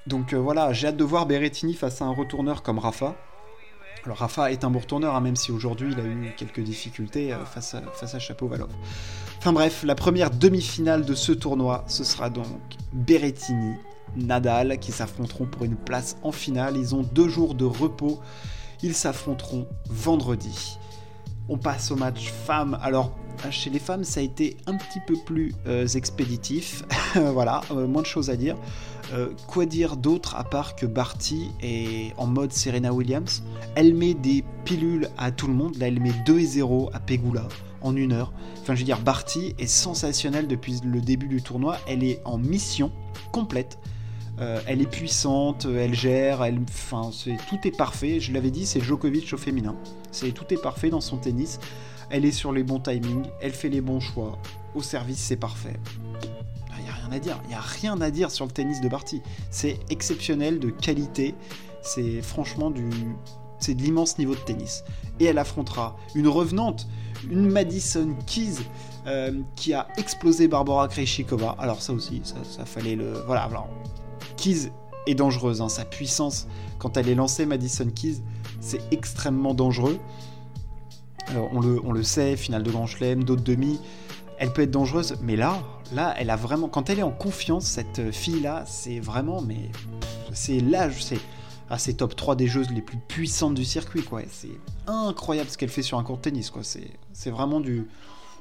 Donc 0.05 0.33
euh, 0.33 0.37
voilà, 0.37 0.71
j'ai 0.71 0.85
hâte 0.85 0.97
de 0.97 1.03
voir 1.03 1.25
Berrettini 1.25 1.73
face 1.73 1.99
à 2.03 2.05
un 2.05 2.13
retourneur 2.13 2.61
comme 2.61 2.77
Rafa. 2.77 3.15
Alors 4.05 4.17
Rafa 4.17 4.51
est 4.51 4.63
un 4.63 4.69
bon 4.69 4.79
retourneur, 4.79 5.15
hein, 5.15 5.21
même 5.21 5.35
si 5.35 5.51
aujourd'hui 5.51 5.91
il 5.91 5.99
a 5.99 6.03
eu 6.03 6.33
quelques 6.37 6.61
difficultés 6.61 7.33
euh, 7.33 7.45
face 7.45 7.73
à, 7.73 7.81
face 7.93 8.17
Chapeau-Valov. 8.17 8.69
Enfin 9.39 9.53
bref, 9.53 9.83
la 9.83 9.95
première 9.95 10.31
demi-finale 10.31 11.05
de 11.05 11.13
ce 11.13 11.31
tournoi, 11.31 11.83
ce 11.87 12.03
sera 12.03 12.29
donc 12.29 12.47
Berrettini, 12.93 13.75
Nadal 14.15 14.79
qui 14.79 14.91
s'affronteront 14.91 15.45
pour 15.45 15.65
une 15.65 15.75
place 15.75 16.17
en 16.23 16.31
finale. 16.31 16.77
Ils 16.77 16.95
ont 16.95 17.03
deux 17.03 17.27
jours 17.27 17.53
de 17.53 17.65
repos. 17.65 18.19
Ils 18.81 18.93
s'affronteront 18.93 19.67
vendredi. 19.89 20.77
On 21.49 21.57
passe 21.57 21.91
au 21.91 21.95
match 21.95 22.29
femmes. 22.29 22.77
Alors, 22.81 23.11
chez 23.51 23.69
les 23.69 23.79
femmes, 23.79 24.03
ça 24.03 24.19
a 24.19 24.23
été 24.23 24.57
un 24.65 24.75
petit 24.75 24.99
peu 25.05 25.15
plus 25.25 25.53
euh, 25.67 25.87
expéditif. 25.87 26.83
voilà, 27.15 27.61
euh, 27.71 27.87
moins 27.87 28.01
de 28.01 28.07
choses 28.07 28.29
à 28.29 28.35
dire. 28.35 28.55
Euh, 29.13 29.29
quoi 29.47 29.65
dire 29.65 29.95
d'autre 29.95 30.35
à 30.35 30.43
part 30.43 30.75
que 30.75 30.85
Barty 30.85 31.51
est 31.61 32.13
en 32.17 32.27
mode 32.27 32.51
Serena 32.51 32.93
Williams? 32.93 33.43
Elle 33.75 33.93
met 33.93 34.13
des 34.13 34.43
pilules 34.65 35.09
à 35.17 35.31
tout 35.31 35.47
le 35.47 35.53
monde. 35.53 35.77
Là, 35.77 35.87
elle 35.87 36.01
met 36.01 36.13
2 36.25 36.39
et 36.39 36.45
0 36.45 36.89
à 36.93 36.99
Pegula 36.99 37.47
en 37.81 37.95
une 37.95 38.11
heure. 38.11 38.33
Enfin, 38.61 38.75
je 38.75 38.79
veux 38.79 38.85
dire, 38.85 38.99
Barty 38.99 39.55
est 39.59 39.67
sensationnelle 39.67 40.47
depuis 40.47 40.79
le 40.83 40.99
début 40.99 41.27
du 41.27 41.41
tournoi. 41.41 41.77
Elle 41.87 42.03
est 42.03 42.21
en 42.25 42.37
mission 42.37 42.91
complète. 43.31 43.77
elle 44.39 44.81
est 44.81 44.89
puissante, 44.89 45.65
elle 45.65 45.95
gère, 45.95 46.43
elle, 46.43 46.59
enfin, 46.67 47.09
tout 47.49 47.67
est 47.67 47.75
parfait. 47.75 48.19
Je 48.19 48.33
l'avais 48.33 48.51
dit, 48.51 48.65
c'est 48.65 48.81
Djokovic 48.81 49.31
au 49.33 49.37
féminin. 49.37 49.75
Tout 50.35 50.53
est 50.53 50.61
parfait 50.61 50.89
dans 50.89 51.01
son 51.01 51.17
tennis. 51.17 51.59
Elle 52.09 52.25
est 52.25 52.31
sur 52.31 52.51
les 52.51 52.63
bons 52.63 52.79
timings, 52.79 53.25
elle 53.41 53.51
fait 53.51 53.69
les 53.69 53.81
bons 53.81 53.99
choix. 53.99 54.37
Au 54.75 54.81
service, 54.81 55.19
c'est 55.19 55.37
parfait. 55.37 55.79
Rien 57.07 57.17
à 57.17 57.19
dire. 57.19 57.39
Il 57.45 57.49
n'y 57.49 57.53
a 57.55 57.61
rien 57.61 58.01
à 58.01 58.11
dire 58.11 58.31
sur 58.31 58.45
le 58.45 58.51
tennis 58.51 58.81
de 58.81 58.89
Barty. 58.89 59.21
C'est 59.49 59.79
exceptionnel 59.89 60.59
de 60.59 60.69
qualité. 60.69 61.35
C'est 61.81 62.21
franchement 62.21 62.69
de 62.69 62.81
l'immense 63.67 64.17
niveau 64.17 64.35
de 64.35 64.39
tennis. 64.39 64.83
Et 65.19 65.25
elle 65.25 65.37
affrontera 65.37 65.95
une 66.15 66.27
revenante, 66.27 66.87
une 67.29 67.49
Madison 67.49 68.09
Keys, 68.25 68.57
euh, 69.07 69.41
qui 69.55 69.73
a 69.73 69.87
explosé 69.97 70.47
Barbara 70.47 70.87
Krejcikova. 70.87 71.55
Alors 71.59 71.81
ça 71.81 71.93
aussi, 71.93 72.21
ça, 72.23 72.65
fallait 72.65 72.95
le... 72.95 73.13
Voilà, 73.25 73.43
alors, 73.43 73.69
Keys 74.35 74.69
est 75.07 75.15
dangereuse, 75.15 75.61
hein. 75.61 75.69
sa 75.69 75.85
puissance, 75.85 76.47
quand 76.77 76.97
elle 76.97 77.07
est 77.07 77.15
lancée, 77.15 77.45
Madison 77.45 77.89
Keys, 77.89 78.21
c'est 78.59 78.81
extrêmement 78.91 79.53
dangereux. 79.53 79.97
On, 81.53 81.59
le, 81.61 81.79
on, 81.83 81.91
le, 81.91 82.03
sait, 82.03 82.37
finale 82.37 82.63
de 82.63 82.71
Grand 82.71 82.85
Chelem, 82.85 83.23
d'autres 83.23 83.43
demi, 83.43 83.79
elle 84.37 84.51
peut 84.53 84.61
être 84.61 84.71
dangereuse, 84.71 85.17
mais 85.21 85.35
là, 85.35 85.61
là, 85.93 86.13
elle 86.17 86.29
a 86.29 86.35
vraiment, 86.35 86.67
quand 86.67 86.89
elle 86.89 86.99
est 86.99 87.03
en 87.03 87.11
confiance, 87.11 87.65
cette 87.65 88.11
fille-là, 88.11 88.63
c'est 88.67 88.99
vraiment, 88.99 89.41
mais 89.41 89.69
c'est 90.33 90.59
là, 90.59 90.89
c'est, 90.91 91.19
ah, 91.69 91.77
c'est 91.77 91.95
top 91.95 92.15
3 92.15 92.35
des 92.35 92.47
jeux 92.47 92.65
les 92.73 92.81
plus 92.81 92.97
puissantes 92.97 93.55
du 93.55 93.65
circuit, 93.65 94.03
quoi. 94.03 94.21
C'est 94.29 94.57
incroyable 94.87 95.49
ce 95.49 95.57
qu'elle 95.57 95.69
fait 95.69 95.81
sur 95.81 95.97
un 95.97 96.03
court 96.03 96.17
de 96.17 96.21
tennis, 96.21 96.49
quoi. 96.49 96.61
C'est, 96.63 97.29
vraiment 97.29 97.59
du, 97.59 97.87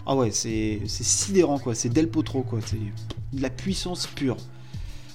ah 0.07 0.15
ouais, 0.15 0.31
c'est, 0.31 0.83
c'est 0.87 1.05
sidérant, 1.05 1.59
quoi. 1.59 1.75
C'est 1.75 1.89
Del 1.89 2.09
Potro, 2.09 2.43
quoi. 2.43 2.61
C'est 2.65 2.77
de 2.77 3.43
la 3.43 3.51
puissance 3.51 4.07
pure. 4.07 4.37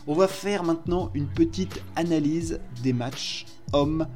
On 0.08 0.14
va 0.14 0.28
faire 0.28 0.64
maintenant 0.64 1.12
une 1.14 1.28
petite 1.28 1.82
analyse 1.96 2.60
des 2.84 2.92
matchs 2.92 3.46
hommes 3.72 4.08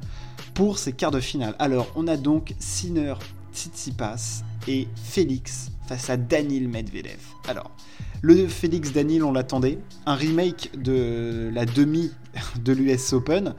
pour 0.52 0.78
ces 0.78 0.92
quarts 0.92 1.10
de 1.10 1.20
finale. 1.20 1.54
Alors, 1.58 1.86
on 1.94 2.06
a 2.08 2.16
donc 2.16 2.54
Sinner 2.58 3.14
Tsitsipas 3.54 4.42
et 4.68 4.88
Félix 4.96 5.70
face 5.86 6.10
à 6.10 6.16
Danil 6.16 6.68
Medvedev. 6.68 7.20
Alors, 7.48 7.70
le 8.22 8.46
Félix 8.48 8.92
Danil, 8.92 9.22
on 9.24 9.32
l'attendait. 9.32 9.78
Un 10.06 10.14
remake 10.14 10.70
de 10.76 11.50
la 11.52 11.66
demi 11.66 12.12
de 12.64 12.72
l'US 12.72 13.12
Open 13.12 13.54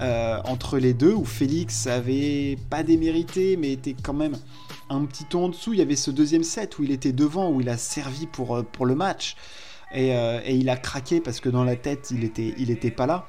euh, 0.00 0.38
entre 0.44 0.78
les 0.78 0.94
deux, 0.94 1.12
où 1.12 1.24
Félix 1.24 1.86
avait 1.86 2.58
pas 2.70 2.82
démérité, 2.82 3.56
mais 3.56 3.72
était 3.72 3.96
quand 4.00 4.14
même 4.14 4.36
un 4.90 5.04
petit 5.04 5.24
ton 5.24 5.46
en 5.46 5.48
dessous. 5.48 5.72
Il 5.72 5.78
y 5.78 5.82
avait 5.82 5.96
ce 5.96 6.10
deuxième 6.10 6.44
set 6.44 6.78
où 6.78 6.84
il 6.84 6.90
était 6.90 7.12
devant, 7.12 7.50
où 7.50 7.60
il 7.60 7.68
a 7.68 7.76
servi 7.76 8.26
pour, 8.26 8.56
euh, 8.56 8.62
pour 8.62 8.86
le 8.86 8.94
match. 8.94 9.36
Et, 9.94 10.14
euh, 10.14 10.40
et, 10.44 10.56
il 10.56 10.70
a 10.70 10.76
craqué 10.76 11.20
parce 11.20 11.40
que 11.40 11.48
dans 11.48 11.64
la 11.64 11.76
tête, 11.76 12.10
il 12.10 12.24
était, 12.24 12.54
il 12.58 12.70
était 12.70 12.90
pas 12.90 13.06
là. 13.06 13.26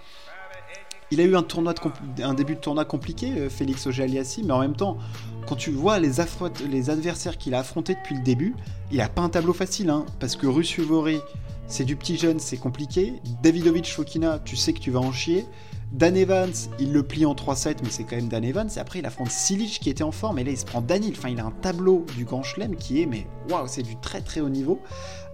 Il 1.14 1.22
a 1.22 1.26
eu 1.26 1.36
un, 1.36 2.34
début 2.34 2.56
de 2.56 2.60
tournoi 2.60 2.86
compliqué, 2.86 3.48
Félix 3.48 3.86
auger 3.86 4.08
mais 4.08 4.52
en 4.52 4.60
même 4.60 4.76
temps, 4.76 4.98
quand 5.46 5.56
tu 5.56 5.70
vois 5.70 6.00
les, 6.00 6.20
adversaires 6.20 7.38
qu'il 7.38 7.54
a 7.54 7.60
affrontés 7.60 7.94
depuis 7.94 8.16
le 8.16 8.24
début, 8.24 8.56
il 8.92 9.00
a 9.00 9.10
pas 9.10 9.22
un 9.22 9.30
tableau 9.30 9.54
facile, 9.54 9.92
hein, 9.92 10.08
parce 10.20 10.36
que 10.36 10.48
Vori, 10.48 11.20
c'est 11.68 11.86
du 11.86 11.96
petit 11.96 12.18
jeune, 12.18 12.40
c'est 12.40 12.58
compliqué. 12.58 13.14
Davidovic 13.44 13.92
Fokina, 13.92 14.40
tu 14.44 14.56
sais 14.56 14.74
que 14.74 14.80
tu 14.80 14.90
vas 14.90 15.02
en 15.02 15.12
chier. 15.12 15.46
Dan 15.94 16.18
Evans, 16.18 16.52
il 16.80 16.92
le 16.92 17.04
plie 17.04 17.24
en 17.28 17.36
3-7, 17.36 17.78
mais 17.84 17.92
c'est 17.92 18.04
quand 18.04 18.16
même 18.16 18.28
Dan 18.28 18.44
Evans. 18.44 18.68
Et 18.76 18.80
après, 18.80 18.98
il 18.98 19.06
affronte 19.06 19.30
Silic 19.30 19.80
qui 19.80 19.92
était 19.92 20.04
en 20.04 20.12
forme, 20.12 20.40
et 20.40 20.44
là, 20.44 20.50
il 20.50 20.58
se 20.58 20.66
prend 20.66 20.82
Danil. 20.82 21.14
Enfin, 21.16 21.30
il 21.30 21.40
a 21.40 21.46
un 21.46 21.54
tableau 21.62 22.04
du 22.18 22.26
Grand 22.26 22.42
Chelem 22.42 22.76
qui 22.76 23.04
est, 23.04 23.06
mais 23.06 23.28
waouh, 23.48 23.68
c'est 23.68 23.84
du 23.84 23.96
très 23.98 24.22
très 24.22 24.42
haut 24.42 24.50
niveau. 24.50 24.82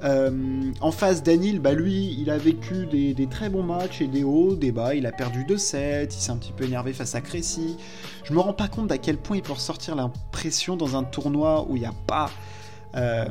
Euh, 0.04 0.72
en 0.82 0.92
face, 0.92 1.24
Danil, 1.24 1.60
bah 1.60 1.72
lui, 1.72 2.14
il 2.20 2.30
a 2.30 2.38
vécu 2.38 2.86
des, 2.88 3.28
très 3.28 3.50
bons 3.50 3.64
matchs 3.64 4.02
et 4.02 4.08
des 4.08 4.26
hauts, 4.26 4.56
des 4.56 4.74
bas. 4.74 4.96
Il 4.96 5.06
a 5.06 5.14
perdu 5.14 5.46
2-7, 5.46 6.08
il 6.10 6.12
s'est 6.12 6.32
un 6.32 6.38
petit 6.38 6.52
peu 6.52 6.66
énervé 6.66 6.92
face 6.92 7.16
à 7.16 7.22
Crécy. 7.22 7.78
Je 8.26 8.34
me 8.34 8.40
rends 8.40 8.54
pas 8.54 8.68
compte 8.68 8.88
d'à 8.88 8.98
quel 8.98 9.18
point 9.18 9.38
il 9.38 9.44
peut 9.44 9.54
ressortir 9.54 9.96
l'impression 9.96 10.76
dans 10.76 10.98
un 10.98 11.04
tournoi 11.04 11.66
où 11.70 11.78
il 11.78 11.80
n'y 11.80 11.86
a 11.86 11.94
pas. 12.06 12.30
Euh, 12.96 13.26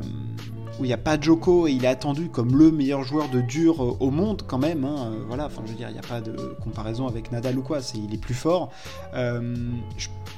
où 0.79 0.85
il 0.85 0.87
n'y 0.87 0.93
a 0.93 0.97
pas 0.97 1.19
Joko 1.19 1.67
et 1.67 1.73
il 1.73 1.83
est 1.83 1.89
attendu 1.89 2.29
comme 2.29 2.55
le 2.55 2.71
meilleur 2.71 3.03
joueur 3.03 3.27
de 3.27 3.41
dur 3.41 3.83
euh, 3.83 3.97
au 3.99 4.11
monde 4.11 4.43
quand 4.47 4.57
même. 4.57 4.85
Hein. 4.85 5.11
voilà, 5.27 5.47
enfin 5.47 5.61
je 5.65 5.71
veux 5.71 5.77
dire, 5.77 5.89
il 5.89 5.93
n'y 5.93 5.99
a 5.99 6.07
pas 6.07 6.21
de 6.21 6.55
comparaison 6.63 7.07
avec 7.07 7.31
Nadal 7.31 7.57
ou 7.57 7.61
quoi, 7.61 7.79
il 7.93 8.13
est 8.13 8.17
plus 8.17 8.33
fort. 8.33 8.71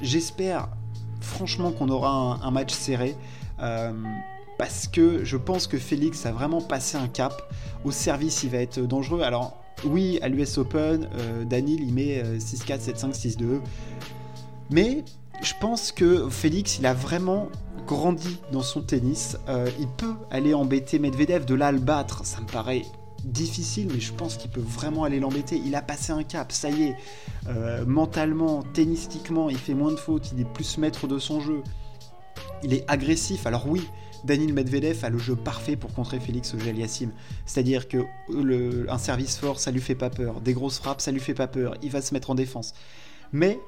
j'espère 0.00 0.68
franchement 1.20 1.70
qu'on 1.70 1.88
aura 1.88 2.40
un, 2.42 2.50
match 2.50 2.72
serré 2.72 3.14
parce 4.58 4.88
que 4.88 5.24
je 5.24 5.36
pense 5.36 5.66
que 5.68 5.78
Félix 5.78 6.26
a 6.26 6.32
vraiment 6.32 6.60
passé 6.60 6.96
un 6.96 7.08
cap. 7.08 7.52
Au 7.84 7.90
service, 7.90 8.42
il 8.42 8.50
va 8.50 8.58
être 8.58 8.80
dangereux. 8.80 9.22
Alors, 9.22 9.56
oui, 9.84 10.18
à 10.22 10.28
l'US 10.28 10.58
Open, 10.58 11.08
euh, 11.18 11.44
Daniel, 11.44 11.80
il 11.80 11.92
met 11.92 12.22
6-4, 12.38 12.92
7-5, 12.92 13.12
6-2. 13.12 13.60
Mais 14.70 15.04
je 15.42 15.54
pense 15.60 15.90
que 15.90 16.28
Félix, 16.28 16.78
il 16.78 16.86
a 16.86 16.94
vraiment 16.94 17.48
grandi 17.86 18.40
dans 18.52 18.62
son 18.62 18.82
tennis. 18.82 19.36
Euh, 19.48 19.68
il 19.80 19.88
peut 19.88 20.14
aller 20.30 20.54
embêter 20.54 20.98
Medvedev, 20.98 21.44
de 21.44 21.54
là 21.54 21.72
le 21.72 21.78
battre, 21.78 22.24
ça 22.24 22.40
me 22.40 22.46
paraît 22.46 22.82
difficile, 23.24 23.88
mais 23.92 24.00
je 24.00 24.12
pense 24.12 24.36
qu'il 24.36 24.50
peut 24.50 24.60
vraiment 24.60 25.04
aller 25.04 25.20
l'embêter. 25.20 25.60
Il 25.64 25.74
a 25.74 25.82
passé 25.82 26.12
un 26.12 26.24
cap, 26.24 26.50
ça 26.52 26.70
y 26.70 26.84
est. 26.84 26.96
Euh, 27.48 27.84
mentalement, 27.86 28.62
tennistiquement, 28.74 29.48
il 29.48 29.58
fait 29.58 29.74
moins 29.74 29.92
de 29.92 29.96
fautes, 29.96 30.32
il 30.32 30.40
est 30.40 30.52
plus 30.52 30.78
maître 30.78 31.06
de 31.06 31.18
son 31.18 31.40
jeu. 31.40 31.62
Il 32.64 32.74
est 32.74 32.84
agressif, 32.88 33.46
alors 33.46 33.68
oui, 33.68 33.82
Daniel 34.24 34.52
Medvedev 34.52 35.04
a 35.04 35.10
le 35.10 35.18
jeu 35.18 35.34
parfait 35.34 35.76
pour 35.76 35.92
contrer 35.92 36.20
Félix 36.20 36.54
auger 36.54 36.74
C'est-à-dire 37.46 37.88
que 37.88 38.04
un 38.88 38.98
service 38.98 39.36
fort, 39.36 39.58
ça 39.58 39.70
lui 39.70 39.80
fait 39.80 39.94
pas 39.94 40.10
peur. 40.10 40.40
Des 40.40 40.52
grosses 40.52 40.78
frappes, 40.78 41.00
ça 41.00 41.10
lui 41.10 41.20
fait 41.20 41.34
pas 41.34 41.48
peur. 41.48 41.74
Il 41.82 41.90
va 41.90 42.00
se 42.00 42.14
mettre 42.14 42.30
en 42.30 42.34
défense. 42.34 42.74
Mais 43.32 43.58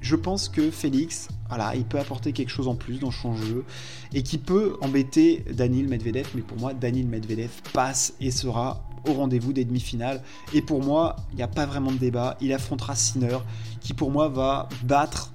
je 0.00 0.16
pense 0.16 0.48
que 0.48 0.70
Félix, 0.70 1.28
il 1.74 1.84
peut 1.84 1.98
apporter 1.98 2.32
quelque 2.32 2.50
chose 2.50 2.68
en 2.68 2.74
plus 2.74 2.98
dans 2.98 3.10
son 3.10 3.36
jeu 3.36 3.64
et 4.12 4.22
qui 4.22 4.38
peut 4.38 4.76
embêter 4.82 5.44
Daniel 5.52 5.88
Medvedev. 5.88 6.28
Mais 6.34 6.42
pour 6.42 6.58
moi, 6.58 6.74
Daniel 6.74 7.06
Medvedev 7.06 7.50
passe 7.72 8.14
et 8.20 8.30
sera 8.30 8.84
au 9.08 9.14
rendez-vous 9.14 9.52
des 9.52 9.64
demi-finales. 9.64 10.22
Et 10.52 10.62
pour 10.62 10.82
moi, 10.82 11.16
il 11.32 11.36
n'y 11.36 11.42
a 11.42 11.48
pas 11.48 11.66
vraiment 11.66 11.92
de 11.92 11.98
débat. 11.98 12.36
Il 12.40 12.52
affrontera 12.52 12.94
Sinner, 12.94 13.38
qui 13.80 13.94
pour 13.94 14.10
moi 14.10 14.28
va 14.28 14.68
battre 14.84 15.32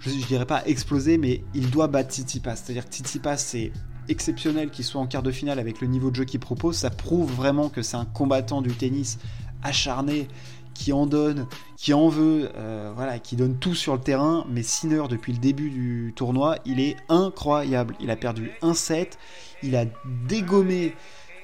je, 0.00 0.10
ne 0.10 0.22
dirais 0.24 0.46
pas 0.46 0.62
exploser, 0.66 1.18
mais 1.18 1.42
il 1.54 1.70
doit 1.70 1.88
battre 1.88 2.12
Tsitsipas. 2.12 2.56
C'est-à-dire 2.56 2.84
que 2.86 2.94
Tsitsipas, 2.94 3.38
c'est 3.38 3.72
exceptionnel 4.08 4.70
qu'il 4.70 4.84
soit 4.84 5.00
en 5.00 5.06
quart 5.06 5.22
de 5.22 5.30
finale 5.30 5.58
avec 5.58 5.80
le 5.80 5.86
niveau 5.86 6.10
de 6.10 6.16
jeu 6.16 6.24
qu'il 6.24 6.40
propose. 6.40 6.76
Ça 6.76 6.90
prouve 6.90 7.32
vraiment 7.32 7.68
que 7.68 7.82
c'est 7.82 7.96
un 7.96 8.04
combattant 8.04 8.60
du 8.60 8.72
tennis 8.72 9.18
acharné, 9.62 10.28
qui 10.74 10.92
en 10.92 11.06
donne, 11.06 11.46
qui 11.76 11.94
en 11.94 12.08
veut, 12.08 12.50
euh, 12.56 12.92
voilà, 12.94 13.18
qui 13.18 13.36
donne 13.36 13.56
tout 13.56 13.74
sur 13.74 13.94
le 13.94 14.00
terrain. 14.00 14.44
Mais 14.50 14.62
Sinner, 14.62 15.04
depuis 15.08 15.32
le 15.32 15.38
début 15.38 15.70
du 15.70 16.12
tournoi, 16.14 16.56
il 16.66 16.80
est 16.80 16.96
incroyable. 17.08 17.94
Il 18.00 18.10
a 18.10 18.16
perdu 18.16 18.52
un 18.62 18.74
set, 18.74 19.18
il 19.62 19.76
a 19.76 19.84
dégommé 20.28 20.94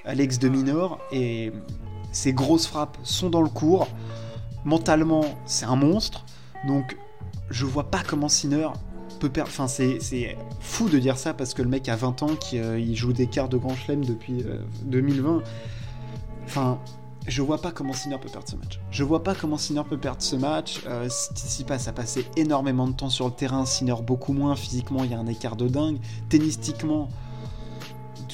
Alex 0.05 0.39
de 0.39 0.49
Minor 0.49 0.99
et 1.13 1.53
ses 2.13 2.33
grosses 2.33 2.67
frappes 2.67 2.99
sont 3.03 3.31
dans 3.31 3.43
le 3.43 3.49
cours. 3.49 3.89
Mentalement, 4.65 5.25
c'est 5.47 5.67
un 5.67 5.77
monstre. 5.77 6.25
Donc 6.67 6.97
je 7.51 7.65
vois 7.65 7.91
pas 7.91 8.03
comment 8.07 8.29
Sinner 8.29 8.69
peut 9.21 9.29
perdre. 9.29 9.51
Enfin, 9.51 9.69
c'est 9.69 10.37
fou 10.61 10.89
de 10.89 10.99
dire 10.99 11.17
ça 11.17 11.35
parce 11.35 11.55
que 11.55 11.63
le 11.63 11.69
mec 11.69 11.89
a 11.89 11.97
20 11.97 12.23
ans, 12.23 12.35
qui 12.37 12.59
euh, 12.59 12.79
il 12.79 12.97
joue 12.97 13.13
des 13.13 13.27
quarts 13.27 13.49
de 13.49 13.57
Grand 13.57 13.75
Chelem 13.75 14.05
depuis 14.05 14.45
2020. 14.83 15.37
Euh, 15.37 15.41
enfin, 16.47 16.81
je 17.31 17.43
vois 17.43 17.59
pas 17.59 17.71
comment 17.71 17.93
Sinner 17.93 18.19
peut 18.19 18.29
perdre 18.29 18.49
ce 18.49 18.57
match. 18.57 18.81
Je 18.91 19.05
vois 19.05 19.23
pas 19.23 19.35
comment 19.35 19.57
Sinner 19.57 19.83
peut 19.89 19.99
perdre 19.99 20.21
ce 20.21 20.37
match. 20.37 20.83
Euh, 20.87 21.09
Tsitsipas 21.09 21.89
a 21.89 21.93
passé 21.93 22.27
énormément 22.37 22.89
de 22.89 22.93
temps 22.93 23.09
sur 23.09 23.27
le 23.27 23.33
terrain, 23.33 23.65
Sinner 23.65 23.95
beaucoup 24.03 24.33
moins. 24.33 24.57
Physiquement, 24.57 25.05
il 25.05 25.13
y 25.13 25.15
a 25.15 25.19
un 25.19 25.27
écart 25.27 25.57
de 25.57 25.69
dingue. 25.69 25.99
Tennistiquement, 26.29 27.09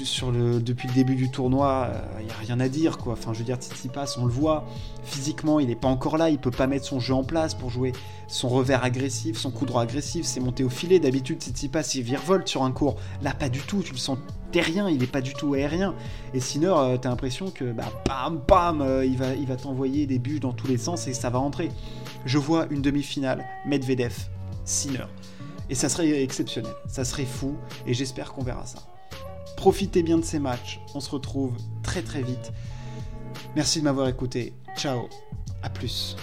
depuis 0.02 0.88
le 0.88 0.94
début 0.94 1.14
du 1.14 1.30
tournoi, 1.30 1.90
il 2.18 2.22
euh, 2.22 2.24
n'y 2.24 2.30
a 2.30 2.34
rien 2.34 2.60
à 2.60 2.68
dire 2.68 2.98
quoi. 2.98 3.14
Enfin, 3.14 3.32
je 3.32 3.38
veux 3.38 3.44
dire, 3.44 3.56
Tsitsipas, 3.56 4.16
on 4.18 4.24
le 4.24 4.32
voit, 4.32 4.64
physiquement, 5.04 5.60
il 5.60 5.68
n'est 5.68 5.76
pas 5.76 5.88
encore 5.88 6.16
là, 6.18 6.30
il 6.30 6.38
peut 6.38 6.50
pas 6.50 6.66
mettre 6.66 6.84
son 6.84 7.00
jeu 7.00 7.14
en 7.14 7.24
place 7.24 7.54
pour 7.54 7.70
jouer 7.70 7.92
son 8.28 8.48
revers 8.48 8.84
agressif, 8.84 9.36
son 9.36 9.50
coup 9.50 9.66
droit 9.66 9.82
agressif, 9.82 10.26
c'est 10.26 10.40
monté 10.40 10.64
au 10.64 10.68
filet. 10.68 10.98
D'habitude, 10.98 11.40
Tsitsipas, 11.40 11.92
il 11.94 12.02
virevolte 12.02 12.48
sur 12.48 12.62
un 12.62 12.72
cours. 12.72 12.96
Là, 13.22 13.32
pas 13.32 13.48
du 13.48 13.60
tout, 13.60 13.82
tu 13.82 13.92
le 13.92 13.98
sens 13.98 14.18
terrien, 14.52 14.88
il 14.88 14.98
n'est 14.98 15.06
pas 15.06 15.20
du 15.20 15.32
tout 15.32 15.54
aérien. 15.54 15.94
Et 16.34 16.40
Sinner, 16.40 16.74
euh, 16.76 16.96
t'as 16.96 17.08
l'impression 17.08 17.50
que, 17.50 17.72
bah, 17.72 17.90
bam, 18.06 18.40
bam, 18.46 18.80
euh, 18.80 19.04
il 19.04 19.16
va, 19.16 19.34
il 19.34 19.46
va 19.46 19.56
t'envoyer 19.56 20.06
des 20.06 20.18
buts 20.18 20.40
dans 20.40 20.52
tous 20.52 20.66
les 20.66 20.78
sens 20.78 21.06
et 21.08 21.14
ça 21.14 21.30
va 21.30 21.38
rentrer. 21.38 21.70
Je 22.24 22.38
vois 22.38 22.66
une 22.70 22.82
demi-finale, 22.82 23.44
Medvedev, 23.66 24.14
Sinner. 24.64 25.06
Et 25.68 25.74
ça 25.74 25.88
serait 25.88 26.22
exceptionnel, 26.22 26.72
ça 26.86 27.04
serait 27.04 27.24
fou, 27.24 27.56
et 27.86 27.94
j'espère 27.94 28.32
qu'on 28.32 28.44
verra 28.44 28.66
ça. 28.66 28.78
Profitez 29.56 30.02
bien 30.02 30.18
de 30.18 30.24
ces 30.24 30.38
matchs, 30.38 30.80
on 30.94 31.00
se 31.00 31.10
retrouve 31.10 31.56
très 31.82 32.02
très 32.02 32.22
vite. 32.22 32.52
Merci 33.54 33.80
de 33.80 33.84
m'avoir 33.84 34.08
écouté, 34.08 34.52
ciao, 34.76 35.08
à 35.62 35.70
plus. 35.70 36.16